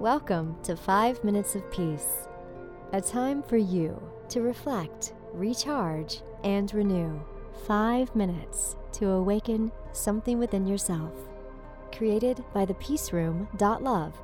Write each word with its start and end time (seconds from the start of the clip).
Welcome 0.00 0.56
to 0.62 0.76
5 0.76 1.24
Minutes 1.24 1.54
of 1.56 1.70
Peace, 1.70 2.26
a 2.94 3.02
time 3.02 3.42
for 3.42 3.58
you 3.58 4.00
to 4.30 4.40
reflect, 4.40 5.12
recharge, 5.34 6.22
and 6.42 6.72
renew. 6.72 7.20
5 7.66 8.16
minutes 8.16 8.76
to 8.92 9.10
awaken 9.10 9.70
something 9.92 10.38
within 10.38 10.66
yourself. 10.66 11.12
Created 11.92 12.42
by 12.54 12.64
the 12.64 12.72
Peace 12.76 13.12
Room. 13.12 13.46
Love. 13.60 14.18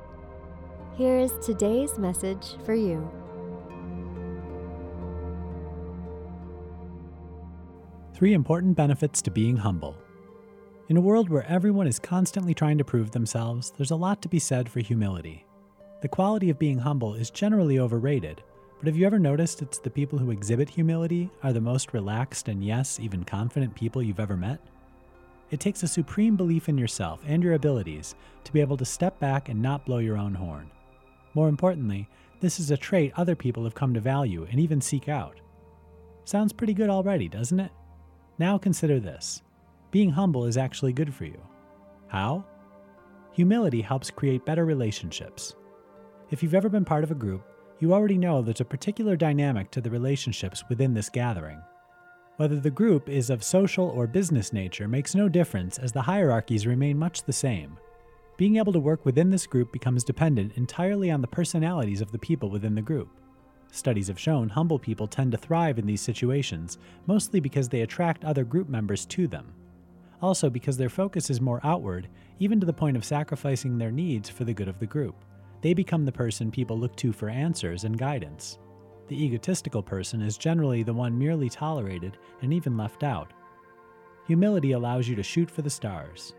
Here 0.95 1.19
is 1.19 1.33
today's 1.45 1.99
message 1.99 2.55
for 2.65 2.73
you. 2.73 3.07
Three 8.15 8.33
important 8.33 8.75
benefits 8.75 9.21
to 9.21 9.29
being 9.29 9.57
humble. 9.57 9.95
In 10.89 10.97
a 10.97 11.01
world 11.01 11.29
where 11.29 11.45
everyone 11.45 11.85
is 11.85 11.99
constantly 11.99 12.55
trying 12.55 12.79
to 12.79 12.83
prove 12.83 13.11
themselves, 13.11 13.73
there's 13.77 13.91
a 13.91 13.95
lot 13.95 14.23
to 14.23 14.27
be 14.27 14.39
said 14.39 14.69
for 14.69 14.79
humility. 14.79 15.46
The 15.99 16.07
quality 16.07 16.51
of 16.51 16.59
being 16.59 16.77
humble 16.77 17.15
is 17.15 17.31
generally 17.31 17.79
overrated, 17.79 18.43
but 18.77 18.85
have 18.85 18.95
you 18.95 19.07
ever 19.07 19.17
noticed 19.17 19.63
it's 19.63 19.79
the 19.79 19.89
people 19.89 20.19
who 20.19 20.29
exhibit 20.29 20.69
humility 20.69 21.31
are 21.41 21.53
the 21.53 21.59
most 21.59 21.91
relaxed 21.93 22.47
and, 22.47 22.63
yes, 22.63 22.99
even 22.99 23.23
confident 23.23 23.73
people 23.73 24.03
you've 24.03 24.19
ever 24.19 24.37
met? 24.37 24.59
It 25.49 25.59
takes 25.59 25.81
a 25.81 25.87
supreme 25.87 26.35
belief 26.35 26.69
in 26.69 26.77
yourself 26.77 27.21
and 27.25 27.41
your 27.41 27.53
abilities 27.53 28.13
to 28.43 28.53
be 28.53 28.61
able 28.61 28.77
to 28.77 28.85
step 28.85 29.19
back 29.19 29.49
and 29.49 29.59
not 29.59 29.85
blow 29.85 29.97
your 29.97 30.17
own 30.17 30.35
horn. 30.35 30.69
More 31.33 31.49
importantly, 31.49 32.07
this 32.41 32.59
is 32.59 32.69
a 32.69 32.77
trait 32.77 33.11
other 33.15 33.35
people 33.35 33.63
have 33.63 33.73
come 33.73 33.95
to 33.95 33.99
value 33.99 34.45
and 34.51 34.59
even 34.59 34.81
seek 34.81 35.09
out. 35.09 35.39
Sounds 36.25 36.53
pretty 36.53 36.73
good 36.73 36.89
already, 36.89 37.27
doesn't 37.27 37.59
it? 37.59 37.71
Now 38.37 38.59
consider 38.59 38.99
this 38.99 39.41
being 39.89 40.11
humble 40.11 40.45
is 40.45 40.57
actually 40.57 40.93
good 40.93 41.11
for 41.11 41.25
you. 41.25 41.41
How? 42.07 42.45
Humility 43.31 43.81
helps 43.81 44.11
create 44.11 44.45
better 44.45 44.65
relationships. 44.65 45.55
If 46.29 46.43
you've 46.43 46.55
ever 46.55 46.67
been 46.67 46.83
part 46.83 47.05
of 47.05 47.11
a 47.11 47.15
group, 47.15 47.41
you 47.79 47.93
already 47.93 48.17
know 48.17 48.41
there's 48.41 48.59
a 48.59 48.65
particular 48.65 49.15
dynamic 49.15 49.71
to 49.71 49.79
the 49.79 49.89
relationships 49.89 50.61
within 50.67 50.93
this 50.93 51.07
gathering. 51.07 51.61
Whether 52.35 52.59
the 52.59 52.69
group 52.69 53.07
is 53.07 53.29
of 53.29 53.45
social 53.45 53.85
or 53.85 54.07
business 54.07 54.51
nature 54.51 54.89
makes 54.89 55.15
no 55.15 55.29
difference 55.29 55.79
as 55.79 55.93
the 55.93 56.01
hierarchies 56.01 56.67
remain 56.67 56.97
much 56.97 57.23
the 57.23 57.31
same. 57.31 57.79
Being 58.35 58.57
able 58.57 58.73
to 58.73 58.79
work 58.79 59.05
within 59.05 59.29
this 59.29 59.47
group 59.47 59.71
becomes 59.71 60.03
dependent 60.03 60.57
entirely 60.57 61.09
on 61.11 61.21
the 61.21 61.27
personalities 61.27 62.01
of 62.01 62.11
the 62.11 62.19
people 62.19 62.49
within 62.49 62.75
the 62.75 62.81
group. 62.81 63.07
Studies 63.71 64.09
have 64.09 64.19
shown 64.19 64.49
humble 64.49 64.79
people 64.79 65.07
tend 65.07 65.31
to 65.31 65.37
thrive 65.37 65.79
in 65.79 65.85
these 65.85 66.01
situations, 66.01 66.77
mostly 67.05 67.39
because 67.39 67.69
they 67.69 67.81
attract 67.81 68.25
other 68.25 68.43
group 68.43 68.67
members 68.67 69.05
to 69.05 69.27
them. 69.27 69.53
Also, 70.21 70.49
because 70.49 70.75
their 70.75 70.89
focus 70.89 71.29
is 71.29 71.39
more 71.39 71.61
outward, 71.63 72.09
even 72.39 72.59
to 72.59 72.65
the 72.65 72.73
point 72.73 72.97
of 72.97 73.05
sacrificing 73.05 73.77
their 73.77 73.91
needs 73.91 74.29
for 74.29 74.43
the 74.43 74.53
good 74.53 74.67
of 74.67 74.79
the 74.79 74.85
group. 74.85 75.15
They 75.61 75.73
become 75.73 76.05
the 76.05 76.11
person 76.11 76.51
people 76.51 76.77
look 76.77 76.95
to 76.97 77.11
for 77.11 77.29
answers 77.29 77.83
and 77.83 77.97
guidance. 77.97 78.59
The 79.07 79.23
egotistical 79.23 79.81
person 79.81 80.21
is 80.21 80.37
generally 80.37 80.83
the 80.83 80.93
one 80.93 81.17
merely 81.17 81.49
tolerated 81.49 82.17
and 82.41 82.53
even 82.53 82.77
left 82.77 83.03
out. 83.03 83.33
Humility 84.27 84.73
allows 84.73 85.07
you 85.07 85.15
to 85.15 85.23
shoot 85.23 85.49
for 85.49 85.61
the 85.61 85.69
stars. 85.69 86.33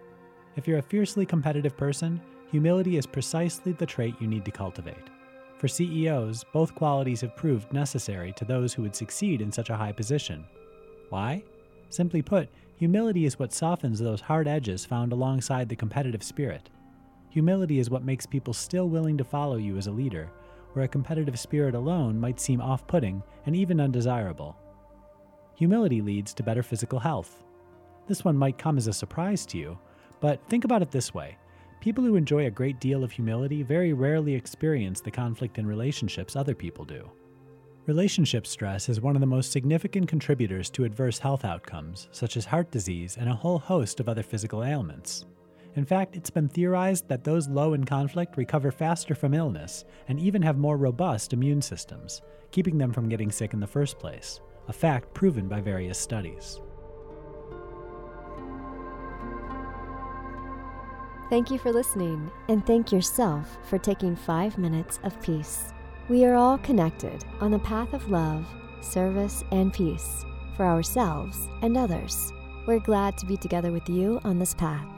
If 0.56 0.68
you're 0.68 0.78
a 0.78 0.82
fiercely 0.82 1.24
competitive 1.24 1.76
person, 1.76 2.20
humility 2.50 2.96
is 2.96 3.06
precisely 3.06 3.72
the 3.72 3.86
trait 3.86 4.14
you 4.20 4.26
need 4.26 4.44
to 4.44 4.50
cultivate. 4.50 5.08
For 5.58 5.66
CEOs, 5.66 6.44
both 6.52 6.74
qualities 6.74 7.20
have 7.22 7.36
proved 7.36 7.72
necessary 7.72 8.32
to 8.34 8.44
those 8.44 8.72
who 8.72 8.82
would 8.82 8.94
succeed 8.94 9.40
in 9.40 9.50
such 9.50 9.70
a 9.70 9.76
high 9.76 9.92
position. 9.92 10.44
Why? 11.08 11.42
Simply 11.88 12.22
put, 12.22 12.48
humility 12.76 13.24
is 13.24 13.38
what 13.38 13.52
softens 13.52 13.98
those 13.98 14.20
hard 14.20 14.46
edges 14.46 14.84
found 14.84 15.12
alongside 15.12 15.68
the 15.68 15.76
competitive 15.76 16.22
spirit. 16.22 16.68
Humility 17.30 17.78
is 17.78 17.90
what 17.90 18.04
makes 18.04 18.26
people 18.26 18.54
still 18.54 18.88
willing 18.88 19.18
to 19.18 19.24
follow 19.24 19.56
you 19.56 19.76
as 19.76 19.86
a 19.86 19.92
leader, 19.92 20.30
where 20.72 20.84
a 20.84 20.88
competitive 20.88 21.38
spirit 21.38 21.74
alone 21.74 22.18
might 22.18 22.40
seem 22.40 22.60
off 22.60 22.86
putting 22.86 23.22
and 23.46 23.54
even 23.54 23.80
undesirable. 23.80 24.56
Humility 25.56 26.00
leads 26.00 26.32
to 26.34 26.42
better 26.42 26.62
physical 26.62 26.98
health. 26.98 27.44
This 28.06 28.24
one 28.24 28.36
might 28.36 28.58
come 28.58 28.78
as 28.78 28.86
a 28.86 28.92
surprise 28.92 29.44
to 29.46 29.58
you, 29.58 29.78
but 30.20 30.40
think 30.48 30.64
about 30.64 30.82
it 30.82 30.90
this 30.90 31.12
way 31.12 31.36
people 31.80 32.02
who 32.02 32.16
enjoy 32.16 32.46
a 32.46 32.50
great 32.50 32.80
deal 32.80 33.04
of 33.04 33.12
humility 33.12 33.62
very 33.62 33.92
rarely 33.92 34.34
experience 34.34 35.00
the 35.00 35.10
conflict 35.10 35.58
in 35.58 35.66
relationships 35.66 36.34
other 36.34 36.54
people 36.54 36.84
do. 36.84 37.08
Relationship 37.86 38.46
stress 38.46 38.88
is 38.88 39.00
one 39.00 39.14
of 39.14 39.20
the 39.20 39.26
most 39.26 39.52
significant 39.52 40.08
contributors 40.08 40.68
to 40.70 40.84
adverse 40.84 41.18
health 41.18 41.44
outcomes, 41.44 42.08
such 42.10 42.36
as 42.36 42.44
heart 42.44 42.70
disease 42.70 43.16
and 43.16 43.28
a 43.28 43.34
whole 43.34 43.58
host 43.58 44.00
of 44.00 44.08
other 44.08 44.22
physical 44.22 44.64
ailments. 44.64 45.24
In 45.78 45.84
fact, 45.84 46.16
it's 46.16 46.28
been 46.28 46.48
theorized 46.48 47.06
that 47.06 47.22
those 47.22 47.46
low 47.46 47.72
in 47.72 47.84
conflict 47.84 48.36
recover 48.36 48.72
faster 48.72 49.14
from 49.14 49.32
illness 49.32 49.84
and 50.08 50.18
even 50.18 50.42
have 50.42 50.58
more 50.58 50.76
robust 50.76 51.32
immune 51.32 51.62
systems, 51.62 52.20
keeping 52.50 52.78
them 52.78 52.92
from 52.92 53.08
getting 53.08 53.30
sick 53.30 53.52
in 53.52 53.60
the 53.60 53.66
first 53.68 53.96
place, 53.96 54.40
a 54.66 54.72
fact 54.72 55.14
proven 55.14 55.46
by 55.46 55.60
various 55.60 55.96
studies. 55.96 56.60
Thank 61.30 61.48
you 61.48 61.58
for 61.58 61.70
listening, 61.70 62.28
and 62.48 62.66
thank 62.66 62.90
yourself 62.90 63.46
for 63.62 63.78
taking 63.78 64.16
five 64.16 64.58
minutes 64.58 64.98
of 65.04 65.22
peace. 65.22 65.72
We 66.08 66.24
are 66.24 66.34
all 66.34 66.58
connected 66.58 67.24
on 67.38 67.52
the 67.52 67.60
path 67.60 67.92
of 67.92 68.10
love, 68.10 68.48
service, 68.80 69.44
and 69.52 69.72
peace 69.72 70.24
for 70.56 70.66
ourselves 70.66 71.46
and 71.62 71.76
others. 71.76 72.32
We're 72.66 72.80
glad 72.80 73.16
to 73.18 73.26
be 73.26 73.36
together 73.36 73.70
with 73.70 73.88
you 73.88 74.20
on 74.24 74.40
this 74.40 74.54
path. 74.54 74.97